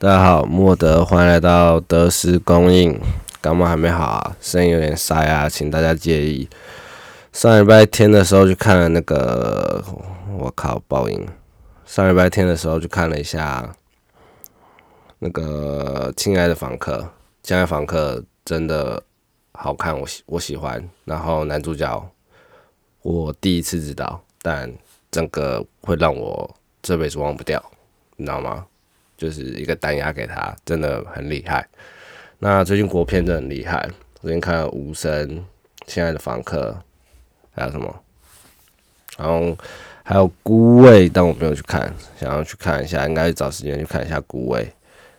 [0.00, 2.98] 大家好，莫德，欢迎来到德斯供应。
[3.42, 6.48] 感冒还没好啊，声音有点沙哑，请大家介意。
[7.34, 9.84] 上礼拜天的时候去看了那个，
[10.38, 11.28] 我靠，爆音。
[11.84, 13.76] 上礼拜天的时候去看了一下
[15.18, 16.96] 那个《亲爱的房客》，
[17.42, 19.02] 《亲爱的房客》真的
[19.52, 20.82] 好看，我喜我喜欢。
[21.04, 22.10] 然后男主角
[23.02, 24.72] 我第一次知道，但
[25.10, 27.62] 整个会让我这辈子忘不掉，
[28.16, 28.64] 你知道吗？
[29.20, 31.68] 就是一个单压给他，真的很厉害。
[32.38, 33.86] 那最近国片真的很厉害，
[34.22, 35.28] 最近看了《无声》
[35.86, 36.70] 《亲爱的房客》，
[37.54, 37.94] 还有什么？
[39.18, 39.54] 然后
[40.02, 44.62] 还有《孤味》，但我没有去看，想要去看一下，应该找时间去看一下《孤味》。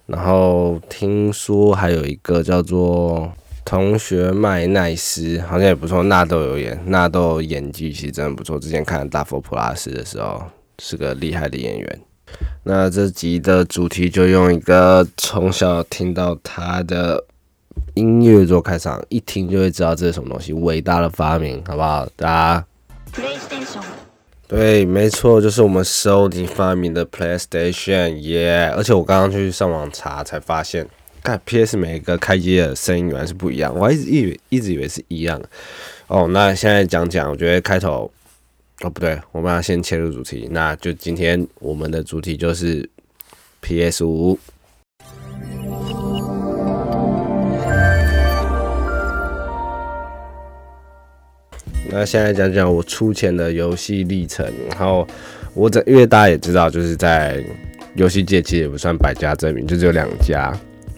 [0.08, 3.20] 然后听说还有一个叫做
[3.64, 8.58] 《同学麦奈斯》，好像也不错，纳豆有演，纳豆演技其实真的不错。
[8.58, 10.44] 之前看《大佛普拉斯》的时候，
[10.80, 12.00] 是个厉害的演员。
[12.64, 17.24] 那这集的主题就用一个从小听到他的
[17.96, 22.08] 音乐做开场，一听就会知道这是什么东西，伟大的发明，好不好？
[22.16, 22.66] 大家
[23.14, 23.82] ，PlayStation，
[24.48, 28.72] 对，没错，就是我们收集发明的 PlayStation，耶！
[28.76, 30.88] 而且我刚刚去上网查才发现，
[31.24, 35.42] 看 PS 每一个开机的声音原来是不一样，我还一直以为一直以为是一样。
[36.06, 38.12] 哦，那现在讲讲，我觉得开头。
[38.84, 40.48] 哦，不对，我们要先切入主题。
[40.52, 42.90] 那就今天我们的主题就是
[43.62, 44.40] PS 五。
[51.94, 54.52] 那现在讲讲我出钱的游戏历程。
[54.70, 55.08] 然后
[55.54, 57.44] 我这因为大家也知道，就是在
[57.94, 60.52] 游戏界其实也不算百家争鸣，就只有两家，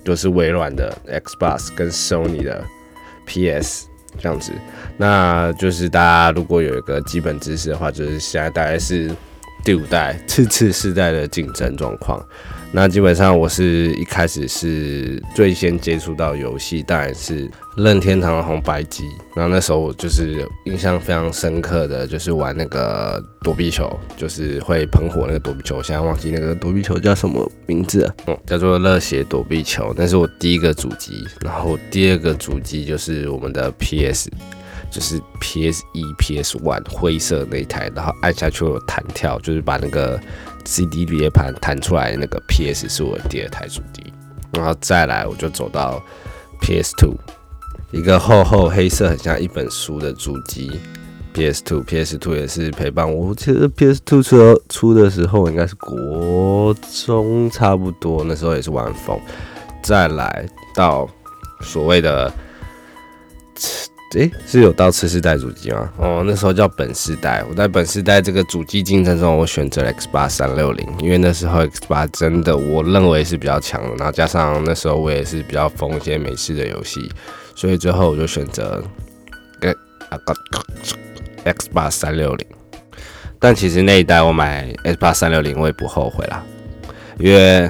[0.06, 2.64] 就是微软的 Xbox 跟 Sony 的
[3.26, 3.88] PS。
[4.20, 4.52] 这样子，
[4.98, 9.10] 那就是大家如果有一个基本知识的话，就是现在大概是
[9.64, 12.24] 第五代次次世代的竞争状况。
[12.76, 19.04] 那基本上我是一开始是最先接触到游戏，当然是任天堂的红白机。
[19.36, 23.88] 然后那时候我就是印象非常深刻的就是玩那个躲避球，
[24.18, 25.78] 就是会喷火那个躲避球。
[25.78, 29.94] 我现在忘记那个躲避球叫什么名字，嗯， 叫做热血躲避球。
[29.96, 34.32] 那是我第一个主机，然后第二个主机就是我们的 PS，
[34.94, 40.18] 就是 PS 一、PS One 灰色那一台，然后按下去有弹跳，就是把那个。
[40.66, 44.14] CD 碟盘弹出来那个 PS 是我第二台主机，
[44.54, 46.02] 然后再来我就走到
[46.62, 47.16] PS Two，
[47.92, 50.72] 一个厚厚黑色很像一本书的主机
[51.34, 53.36] ，PS Two，PS Two 也是陪伴我。
[53.36, 56.74] 其实 PS Two 出出的时候应该是国
[57.06, 59.20] 中差不多，那时候也是玩疯。
[59.84, 61.06] 再来到
[61.60, 62.34] 所谓的。
[64.20, 65.90] 诶，是有到次世代主机吗？
[65.98, 67.44] 哦，那时候叫本世代。
[67.50, 73.96] 我在本世代这个主机竞争中，我选择了 X 八三六零，因为那时候 X 八真的我认为是比较强的。
[73.98, 77.12] 然后加上那时候我也是比较疯一些美式的游戏，
[77.56, 78.84] 所以最后我就选择
[81.44, 82.48] X 八三六零。
[83.40, 86.44] 但其实那一代我买 X 八三六零，我也不后悔啦，
[87.18, 87.70] 因为。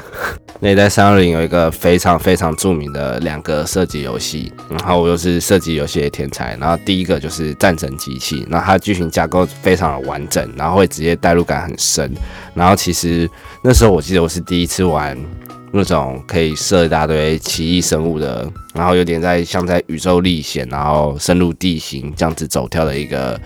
[0.64, 6.56] 那一代三二零有一个非常非常著名的两个射击游戏，然后我又是射击游戏的天才。
[6.56, 12.10] 然后第一个就是战争机器，那它剧情架构非常的完整，然后会直接代入感很深。
[12.54, 13.30] 然后其实
[13.62, 15.18] 那时候我记得我是第一次玩
[15.74, 23.38] 那种可以射一大堆奇异生物的，然后有点在像在宇宙历险，然后深入地形这样子走跳的一个。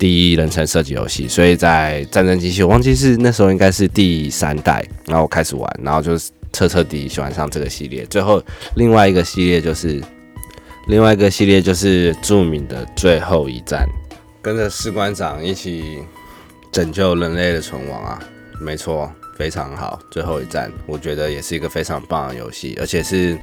[0.00, 8.06] 第一人称射击游戏，所以在战争机器，我忘记是那时候应该是第三代，然后开始玩，然后就是彻彻底喜欢上这个系列。
[8.06, 8.42] 最后
[8.76, 10.02] 另外一个系列就是
[10.88, 13.86] 另外一个系列就是著名的最后一战，
[14.40, 15.98] 跟着士官长一起
[16.72, 18.18] 拯救人类的存亡啊！
[18.58, 20.00] 没错，非常好。
[20.10, 23.38] 最后一战，我觉得也是一个非常棒的游戏，而且是。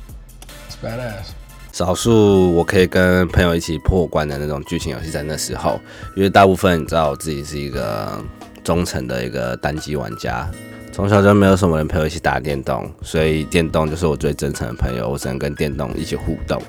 [1.78, 5.80] 少数我可以跟朋友一起破关的那种剧情游戏，在那时候，
[6.16, 8.20] 因为大部分你知道我自己是一个
[8.64, 10.50] 忠诚的一个单机玩家，
[10.92, 16.59] 从小就没有什么人陪我一起打电动，所以电动就是我最真诚的朋友，我只能跟电动一起互动。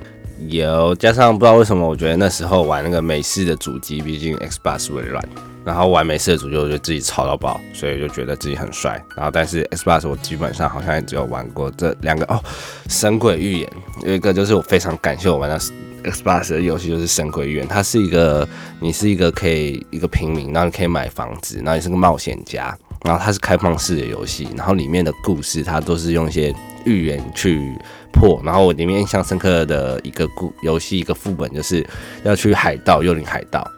[0.46, 5.26] 有加上不知道为什么，我觉得那时候玩那个美式的主机，毕竟 Xbox 微软。
[5.68, 8.98] 然后完美式的主就觉得自己吵到爆，所以就觉得自己很帅。
[9.14, 12.40] 然后但是 Xbox 我基本上好像也只有玩过这两个哦，
[12.88, 13.70] 《神鬼预言》
[14.06, 15.58] 有一个就是我非常感谢我玩到
[16.04, 17.66] Xbox 的游戏，就是《神鬼预言》。
[17.68, 18.48] 它是一个
[18.80, 22.74] 你是一个可以一个平民，然后你可以买房子，然后你是个冒险家，
[23.04, 26.50] 然后它是开放式的游戏，然后里面的故事它都是用一些
[26.86, 27.74] 预言去
[28.10, 28.40] 破。
[28.42, 31.86] 然后我里面印象深刻的一个故游戏一个副本就是
[32.22, 33.70] 要去海盗幽灵海盗。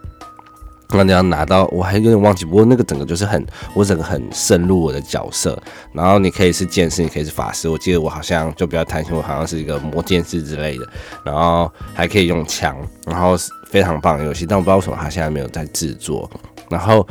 [0.92, 3.44] 那你要拿到，我还有点忘记，不过那个整个就是很，
[3.74, 5.56] 我整个很深入我的角色。
[5.92, 7.68] 然后你可以是剑士，你可以是法师。
[7.68, 10.88] 我记得我好像就比较贪心，我好像是一个魔剑士之类的。
[11.24, 12.76] 然后还可以用枪，
[13.06, 13.36] 然后
[13.68, 14.44] 非常棒的游戏。
[14.44, 16.28] 但我不知道为什么他现在没有在制作。
[16.68, 17.06] 然后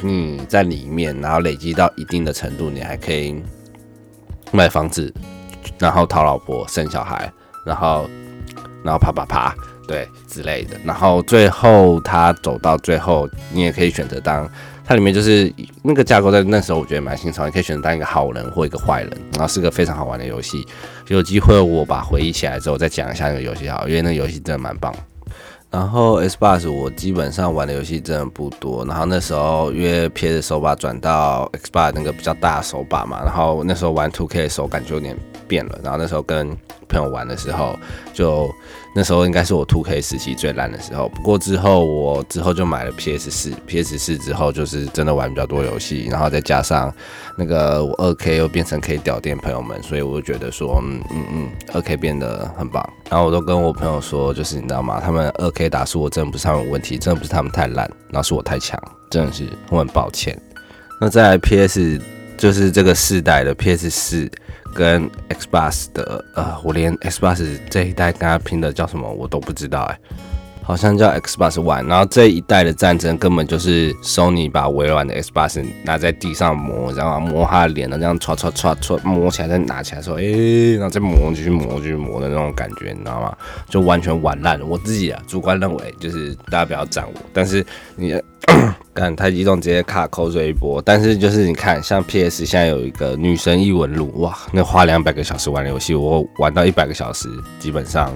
[0.00, 3.42] 你在里面，然后累积到一定的程度，你还可以
[4.52, 5.12] 买房子，
[5.78, 7.32] 然后讨老婆、生小孩，
[7.66, 8.08] 然后
[8.84, 9.54] 然后啪啪啪。
[9.86, 14.48] 对之类的，然后最后他走到最后，你也可以选择当
[14.86, 15.50] 它里面就是
[15.82, 20.66] 那个架构，在那时候我觉得蛮新潮，你可以选择当一个好人或一个坏人，然后是个非常好玩的游戏。
[21.08, 24.94] 有机会我把回忆起来之后再讲一下那个游戏好，因为那个游戏真的蛮棒。
[25.74, 35.16] 然后 S b o s 我基本上玩的游戏真的不多，然后那时候因为 PS 手把转到 X b o s 那个比较大的手把嘛，然后那时候玩 Two K 的手感就有点
[35.48, 36.56] 变了，然后那时候跟
[36.88, 37.76] 朋友玩的时候
[38.12, 38.48] 就。
[38.96, 46.94] 那时候应该是我 Two K 时期最烂的时候，不过之后我之后就买了 PS 四，PS 四之后就是真的玩比较多游戏，然后再加上
[47.36, 52.88] 那个我二 K 又变成可以屌电朋友们，所以我就觉得说，嗯嗯嗯，二 K 变得很棒。
[53.10, 55.00] 然后我都跟我朋友说，就是你知道吗？
[55.00, 58.80] 他们二 K 打输我真的不是他们问题，真的不是他们太烂，然后是我太强，
[59.10, 60.40] 真的是我很抱歉。
[61.00, 62.00] 那在 PS
[62.36, 64.30] 就是这个世代的 PS 四。
[64.74, 70.00] 跟 Xbox 的，呃，我连 Xbox 这一代跟他拼的叫什么我都不知道哎，
[70.64, 71.86] 好像叫 Xbox One。
[71.86, 80.22] 然后这一代的战争根本就是 Sony 把微软的 Xbox 拿在地上磨，然后磨他的脸的这样唰唰唰唰磨起来，再拿起来说，哎，
[80.72, 83.36] 然后再磨继续磨继续磨的那种感觉，你知道吗？
[83.68, 84.64] 就完全玩烂了。
[84.64, 87.64] 我自己啊，主观认为就是大家不要赞我，但是
[87.96, 88.20] 你。
[88.92, 90.80] 干太激动，直接卡口水一波。
[90.80, 97.28] 但是就是你看，像 PS 现在有一个女神异闻录，哇，那花两百个小时玩游戏，我玩到一百个小时，
[97.58, 98.12] 基本上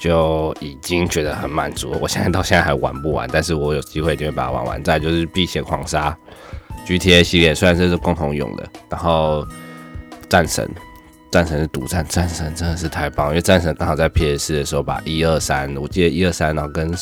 [0.00, 1.98] 就已经觉得很满足了。
[2.00, 4.82] 我现在到现在还玩不完，但是我有机会就会把它玩完。
[4.82, 6.16] 再就是避险狂杀
[6.86, 9.46] GTA 系列，虽然这是共同用的，然后
[10.28, 10.68] 战神，
[11.30, 16.92] 战神是独占，战神真的是太棒，因为战神刚好在 PS 的时候把一二三，我记得一二三，然后跟。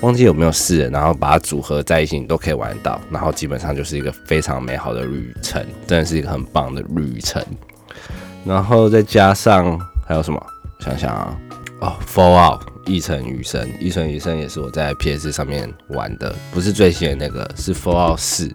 [0.00, 3.00] 忘记有没有四，然后把它组合在一起，你都可以玩到。
[3.10, 7.44] 然后基本上就是一个非常美好的旅程，真的是一个很棒的旅程。
[8.44, 9.76] 然后再加上
[10.06, 10.40] 还有什么？
[10.78, 11.36] 想想啊，
[11.80, 18.52] 哦，Fallout 异尘余生，异尘余生也是我在 PS 上面玩的，不是最新的那个，是 Fallout 四。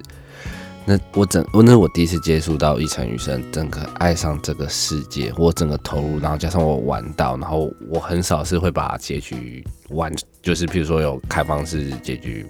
[0.85, 12.45] 那我整，我那我第一次接触到一城余生，整个爱上这个世界，我整个投入，然后加上我玩到，然后我很少是会把结局玩，就是譬如说有开放式结局，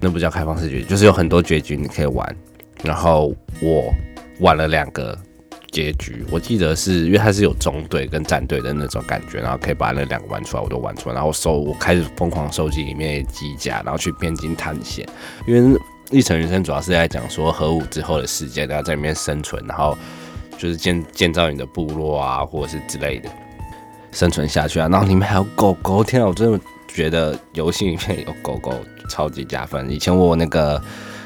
[0.00, 2.36] 那不叫开放式结局，就是有很多结局你可以玩，
[2.82, 3.94] 然后我
[4.40, 5.16] 玩了两个
[5.72, 15.04] 结局，我记得是因为它是有中队跟战队的那种感觉，然后可以把那两个玩出来，我都玩出来，然后收，我开始疯狂收集里面的机甲，然后去边境探险，
[15.48, 15.76] 因为。
[16.10, 19.96] 一城人生主要是在讲说核武之后的世界，都要在里面生存，然后
[20.58, 23.30] 就是建建造你的部落啊，或者是之类的
[24.10, 24.86] 生存下去啊。
[24.90, 28.74] 然后里面还有狗狗，天啊，我真的觉得游戏里面有狗狗
[29.08, 29.88] 超级加分。
[29.90, 30.78] 以前我那个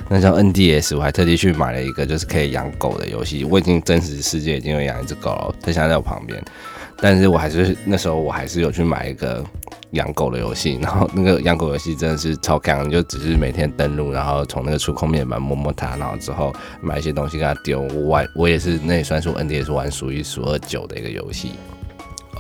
[0.09, 3.45] 那叫 NDS，我还特地去买了一个就是可以养狗的游戏。
[3.45, 6.41] 我已经真实世界已经有养一只狗了，它现在在我旁边。
[6.99, 9.45] 但是我还是那时候我还是有去买一个
[9.91, 17.83] 养狗的游戏，然后那个养狗游戏真的是超强，就只是每天登录，然后从那个触控面板摸摸它，然后之后买一些东西给它丢。
[17.83, 21.51] 我玩我也是，那也算是 N D S 玩数一数二久的一个游戏。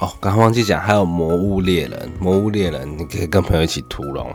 [0.00, 4.30] 哦，刚刚忘记讲，还有魔物猎人，魔物猎人你可以跟朋友一起屠龙，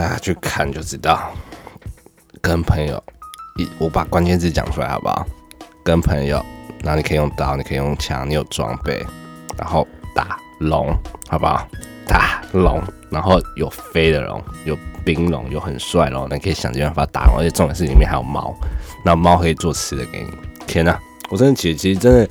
[0.00, 1.30] 大家去看就知道。
[2.40, 3.04] 跟朋友
[3.58, 5.26] 一，我把关键字讲出来好不好？
[5.84, 6.42] 跟朋友。
[6.82, 9.04] 然后你可以用刀，你可以用枪，你有装备，
[9.58, 10.96] 然后打龙，
[11.28, 11.68] 好不好？
[12.06, 18.56] 打龙，然后有飞的龙，有冰龙，有很帅龙，你可以想尽办法打龙，而且重点是里面还有猫，
[19.04, 20.30] 那猫可以做吃的给你。
[20.66, 22.26] 天哪，我真的其实其实真的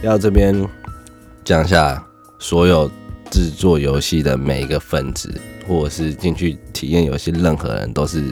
[0.00, 0.66] 要这边
[1.44, 2.02] 讲一下，
[2.38, 2.90] 所有
[3.30, 5.32] 制作游戏的每一个分子，
[5.66, 8.24] 或者是进去体验游戏任何人，都是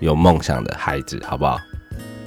[0.00, 1.58] 有梦想的孩子，好不好？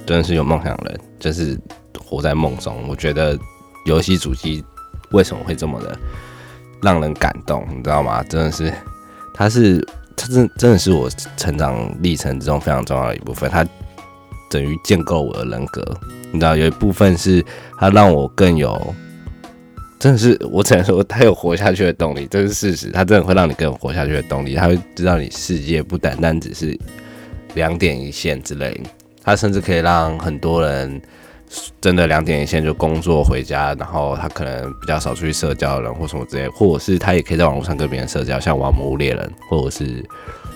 [0.06, 1.58] 真的是有梦想的人，就是。
[2.02, 3.38] 活在梦中，我觉得
[3.86, 4.64] 游戏主机
[5.12, 5.96] 为什么会这么的
[6.82, 8.20] 让人感动，你知道吗？
[8.24, 8.74] 真的是，
[9.32, 9.78] 它是，
[10.16, 13.48] 它真真的是我成长历程之中非常重要的一部分。
[13.48, 13.64] 它
[14.50, 15.84] 等于建构我的人格，
[16.32, 17.44] 你知道，有一部分是
[17.78, 18.92] 它让我更有，
[20.00, 22.90] 真的是我只能说他有活下去的动力，这是事实。
[22.90, 26.76] 他真的会让你更有活下去的动力，他会知道你世界不单单只是
[27.54, 28.80] 两点一线之类，
[29.22, 31.00] 他甚至可以让很多人。
[31.80, 40.00] 真的两点一线就工作回家，然后他可能比较少出去社交的人或什么之类，或者是他也可以在网络上跟别人社交，像玩魔物猎人或者是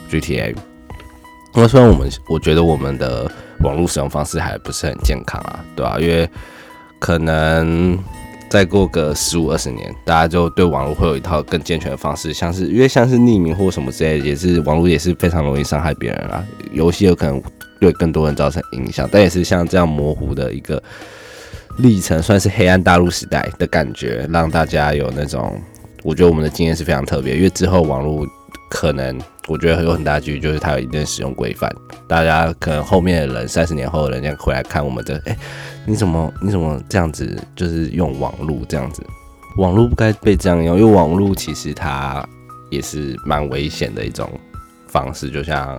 [0.09, 0.55] GTA。
[1.53, 3.29] 那虽然我们我觉得我们的
[3.65, 5.97] 网络使用方式还不是很健康啊，对吧？
[5.99, 6.31] 因为
[7.01, 7.99] 可能
[8.54, 16.46] 再过个十五二十年，大家就对网络会有一套更健全的方式，像是因为像是匿名或什么之类，也是网络也是非常容易伤害别人啊。
[16.70, 17.42] 游戏有可能
[17.80, 20.80] 对更多人造成影响，但也是像这样模糊的一个
[21.78, 25.61] 历程，算是黑暗大陆时代的感觉，让大家有那种，
[26.04, 28.25] 我觉得我们的经验是非常特别，因为之后网络
[28.70, 29.18] 可能。
[29.47, 31.71] 我觉得有很大几率就是它有一定使用规范，
[32.09, 35.37] 大家可能后面的人三十年后人家回来看我们这，哎，
[35.85, 39.03] 你怎么你怎么这样子，就是用网络这样子，
[39.59, 42.27] 网络不该被这样用，因为网络其实它
[42.71, 44.31] 也是蛮危险的一种
[44.87, 45.79] 方式，就像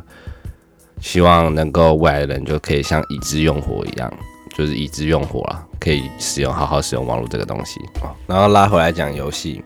[1.01, 4.13] 希望能够未来的人就可以像已知用火一样，
[4.55, 7.79] 就是已知用火了，可以使用好好使用网络这个东西
[8.27, 9.63] 然后拉回来讲游戏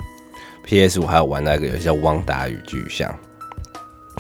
[0.64, 3.10] ，PS 五还有玩那个游戏叫《汪达与巨像》。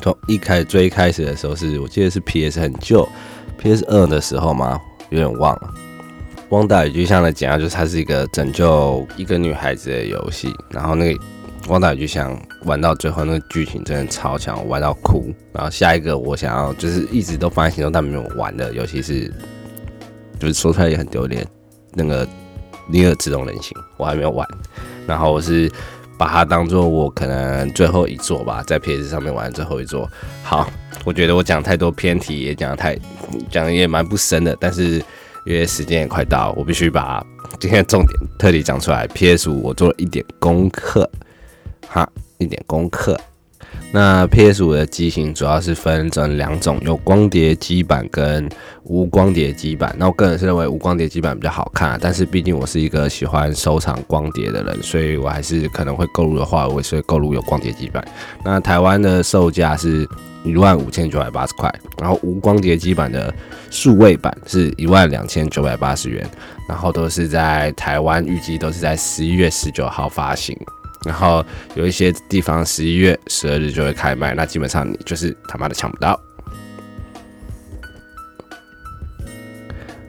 [0.01, 3.08] 从一开最一开始的时候是我记得是 PS 很旧
[3.58, 4.79] ，PS 二的时候嘛，
[5.10, 5.74] 有点忘了。
[6.50, 11.22] 汪达与巨像的简要就是它是一个拯救一个女孩子的游戏，然后那个
[11.68, 15.34] 汪达与巨像玩到最后那个剧情真的超强，玩到哭。
[15.51, 19.32] 然后下一个我想要就是一直都放在心中但没有玩的游戏是，
[20.39, 21.46] 就是说出来也很丢脸，
[21.94, 22.27] 那个
[22.88, 24.48] 尼尔自动人形我还没有玩，
[25.06, 25.72] 然后我是。
[26.20, 30.06] 把它当做我可能最后一座吧，在 PS 上面玩最后一座。
[30.44, 30.70] 好，
[31.06, 33.00] 我觉得我讲太多偏题，也讲太
[33.50, 34.54] 讲的也蛮不深的。
[34.60, 34.96] 但是
[35.46, 37.26] 因为时间也快到，我必须把
[37.58, 39.08] 今天的重点特地讲出来。
[39.08, 41.10] PS 五我做了一点功课，
[41.88, 42.06] 哈，
[42.38, 43.18] 一点功课。
[43.91, 48.48] 那 PS 五的机型主要是分成两种，有光碟机版跟
[48.84, 49.96] 无光碟机版。
[49.98, 58.08] 那我个人是认为无光碟机版比较好看，但是毕竟我是一个喜欢收藏光碟的人，所以我还是可能会购入的话，我是会购入有光碟机版。
[58.43, 60.08] 那台湾的售价是
[60.43, 63.34] 一万五千九百八十块，然后无光碟机版的
[63.72, 66.29] 数位版是一万两千九百八十元，
[66.67, 70.55] 然后都是在台湾预计都是在十一月十九号发行。
[71.06, 76.20] 然后有一些地方十一月十二日就会开卖，那基本上你就是他妈的抢不到。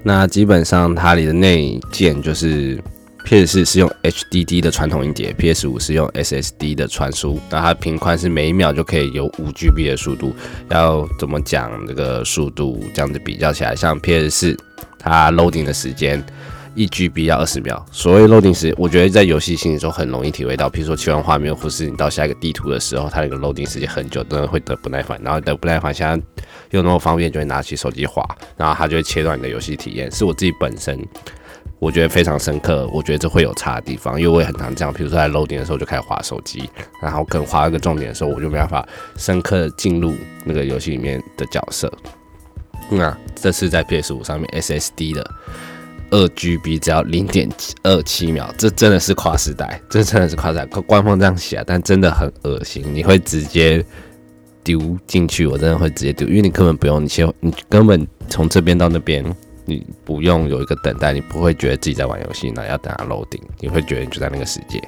[0.03, 2.83] 那基本上它里的内件就是
[3.27, 7.39] PS 四是用 HDD 的传统硬碟，PS 五是用 SSD 的传输。
[7.51, 10.35] 那它频宽是每一秒就可以有五 GB 的速度。
[10.71, 12.83] 要怎么讲这个速度？
[12.95, 14.57] 这样子比较起来，像 PS 四
[14.99, 16.25] 它 loading 的时间。
[16.75, 20.71] 一 GB 要二十秒，所谓 loading 时，我觉得在游戏性中很容易体会到。
[20.71, 25.21] 比如说切换画面，或是你到下一个地图的时候，它那个 loading 时间很久，真的会得不耐烦。
[25.23, 26.23] 然后得不耐烦，现在
[26.71, 28.25] 又那么方便，就会拿起手机滑，
[28.57, 30.11] 然后它就会切断你的游戏体验。
[30.13, 30.99] 是我自己本身
[31.79, 34.95] 我觉得非常深刻，我觉得这会有差的地方，因为我也很常这样。
[34.95, 36.71] 比如说在 loading 的时候就开始滑手机，
[37.03, 38.87] 然后可能滑一个重点的时候，我就没办法
[39.17, 41.93] 深刻进入那个游戏里面的角色。
[42.91, 45.31] 那这是在 PS 五上面 SSD 的。
[46.11, 47.49] 二 GB 只要零点
[47.83, 50.67] 二七秒，这真的是跨时代，这真的是跨时代。
[50.67, 52.85] 官方这样写，但真的很恶心。
[52.93, 53.85] 你会直接
[54.63, 59.25] 丢进去，我真的会直接丢，因为你根本不用，你切，你根本从这边到那边，
[59.65, 64.83] 你不用有一个等待，你不会觉得自己在玩游戏，那要等它 loading，你会觉得你就在那个世界。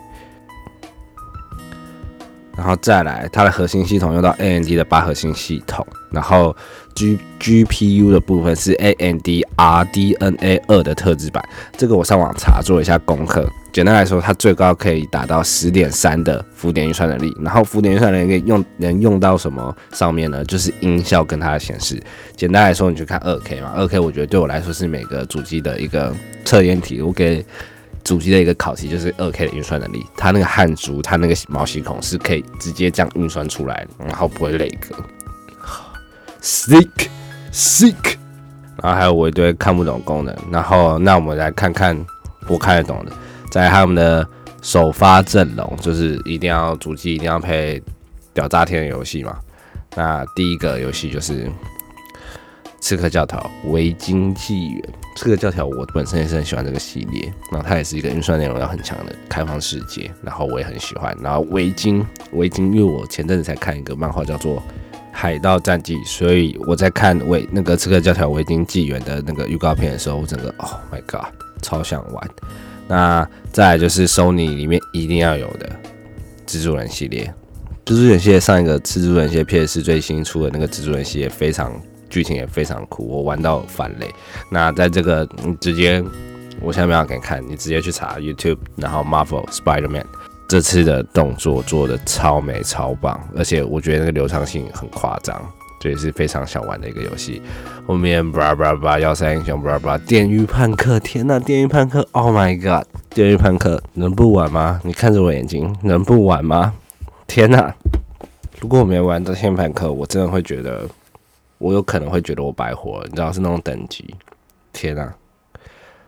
[2.54, 6.54] 然后再来，它的核心系统用到 AMD 的八核心系统，然后
[6.94, 11.42] G GPU 的部分是 AMD RDNA 二的特制版。
[11.76, 17.34] 这个我上网查做一下功课，简单来说，它最高可以达到十点三的浮点运算能力。
[17.40, 20.44] 然后浮点运算能力用能用到什么上面呢？
[20.44, 22.00] 就是音效跟它的显示。
[22.36, 27.02] 简单来说，你去看二 K 嘛，二 K 我觉得对我来说是每个主机的一个测验题。
[27.02, 27.44] 我给
[28.04, 34.94] 主机的一个考题就是二 K 的运算能力，它那个汉族，它那个毛细孔是可以直接这样运算出来，然后不会累格。
[36.42, 37.08] Sick
[37.52, 38.16] sick，
[38.82, 41.96] 然后还有我一堆看不懂功能，然后那我们来看看
[42.48, 43.12] 我看得懂的，
[43.52, 44.26] 在他们的
[44.60, 47.80] 首发阵容，就是一定要主机一定要配
[48.34, 49.38] 屌炸天的游戏嘛。
[49.94, 51.46] 那第一个游戏就是
[52.80, 54.82] 《刺客教条：维京纪元》。
[55.14, 61.16] 刺客教条我本身也是很喜欢这个系列，然后它也是一个运算内容要很强的开放世界，然后我也很喜欢。
[61.20, 64.56] 然后维京，维京，因为我前阵子才看一个漫画叫做
[65.12, 72.30] 《海盗战记》，所以我在看维那个刺客教条维京纪元的那个预告片的时候，我整个 Oh my God，超想玩。
[72.88, 75.70] 那再来就是 Sony 里面一定要有的
[76.46, 77.32] 蜘蛛人系列，
[77.84, 81.72] 蜘蛛人系列上一个蜘蛛人系列 PS 最新出的那个蜘蛛人系列非常。
[82.12, 84.06] 剧情也非常酷，我玩到反雷。
[84.50, 86.04] 那在这个，你直接，
[86.60, 90.04] 我现在没有给你看，你直接去查 YouTube，然后 Marvel Spider-Man
[90.52, 95.42] 这次的动作做的超美超棒，而且我觉得那个流畅性很夸张，
[95.80, 97.40] 这也是非常想玩的一个游戏。
[97.86, 104.78] 后面叭叭叭幺三英雄叭叭电狱判客，天呐，电狱判客，Oh my god，电狱判客能不玩吗？
[104.84, 106.74] 你看着我眼睛，能不玩吗？
[107.26, 107.72] 天呐！
[108.60, 110.86] 如果我没玩到天判客，我真的会觉得，
[111.56, 114.14] 我有可能会觉得我白活了，你知道是那种等级。
[114.70, 115.14] 天呐！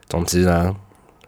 [0.06, 0.76] 总之呢。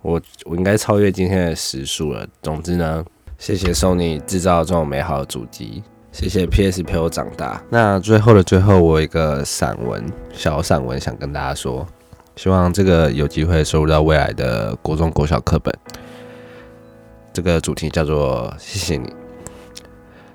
[0.07, 2.25] 我我应该超越今天的时速了。
[2.41, 3.05] 总之呢，
[3.39, 5.83] 谢谢 Sony 制造这种美好的主机，
[6.13, 7.61] 谢谢 PS 陪我长大。
[7.69, 11.85] 那最后的最后，我有一个散文，小散文想跟大家说，
[12.37, 15.77] 希望这个有机会收入到未来的国中国小课本。
[17.33, 19.13] 这个主题叫做谢谢你，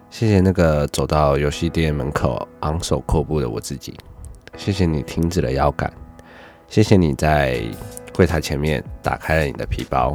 [0.09, 3.95] 谢谢那个走到游戏店门口昂首阔步的我自己，
[4.57, 5.89] 谢谢你停止了腰杆，
[6.67, 7.63] 谢谢你在。
[8.13, 10.13] 柜台前面打开了你的皮包，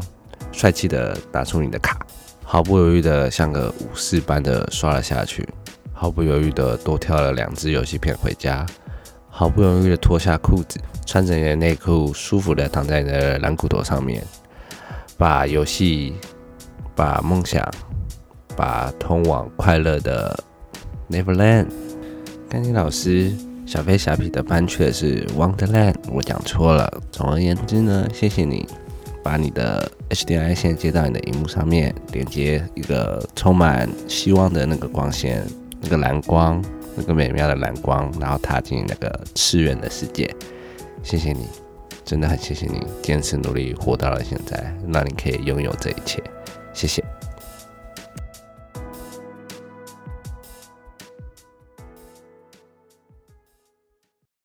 [0.53, 1.99] 帅气的拿出你的卡，
[2.45, 5.49] 毫不犹豫的像个武士般的刷了下去，
[5.93, 8.65] 毫不犹豫的多挑了两只游戏片回家，
[9.29, 14.23] 毫不犹豫的脱下裤子，穿着你的内裤，舒服的躺在你的蓝骨头上面，
[15.17, 16.15] 把游戏，
[16.95, 17.67] 把梦想，
[18.57, 20.39] 把通往快乐的
[21.11, 21.67] Neverland，
[22.49, 23.35] 甘尼老师。
[23.67, 27.03] 小飞侠皮的班却是 Wonderland，我讲错了。
[27.11, 28.65] 总而言之呢，谢谢你
[29.25, 35.45] 把你的 HDMI 线接到你的荧幕上面，连接一个充满希望的那个光线，
[35.81, 40.33] 那个蓝光，那个美妙的蓝光，然后踏进那个次元的世界。
[41.03, 41.47] 谢谢你，
[42.05, 46.23] 真的很谢谢你，坚持努力活到了现在，让你可以拥有这一切。
[46.73, 47.03] 谢谢。